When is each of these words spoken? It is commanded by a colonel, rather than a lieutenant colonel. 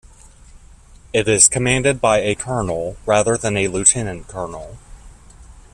It 1.13 1.27
is 1.27 1.47
commanded 1.47 2.01
by 2.01 2.21
a 2.21 2.33
colonel, 2.33 2.97
rather 3.05 3.37
than 3.37 3.55
a 3.55 3.67
lieutenant 3.67 4.27
colonel. 4.27 4.79